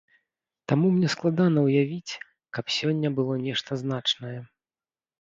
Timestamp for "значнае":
3.87-4.37